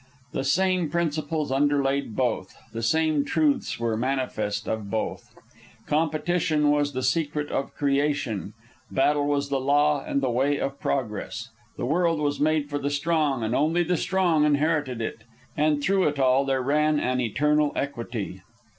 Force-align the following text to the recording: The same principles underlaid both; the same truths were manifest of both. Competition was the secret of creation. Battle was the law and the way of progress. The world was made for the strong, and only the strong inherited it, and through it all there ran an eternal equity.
The 0.31 0.43
same 0.43 0.89
principles 0.89 1.51
underlaid 1.51 2.15
both; 2.15 2.57
the 2.73 2.81
same 2.81 3.23
truths 3.23 3.79
were 3.79 3.95
manifest 3.95 4.67
of 4.67 4.89
both. 4.89 5.35
Competition 5.85 6.71
was 6.71 6.93
the 6.93 7.03
secret 7.03 7.51
of 7.51 7.75
creation. 7.75 8.55
Battle 8.89 9.27
was 9.27 9.49
the 9.49 9.59
law 9.59 10.03
and 10.03 10.19
the 10.19 10.31
way 10.31 10.59
of 10.59 10.79
progress. 10.79 11.49
The 11.77 11.85
world 11.85 12.19
was 12.19 12.39
made 12.39 12.67
for 12.67 12.79
the 12.79 12.89
strong, 12.89 13.43
and 13.43 13.53
only 13.53 13.83
the 13.83 13.95
strong 13.95 14.43
inherited 14.43 15.01
it, 15.03 15.23
and 15.55 15.83
through 15.83 16.07
it 16.07 16.17
all 16.17 16.45
there 16.45 16.63
ran 16.63 16.99
an 16.99 17.21
eternal 17.21 17.71
equity. 17.75 18.41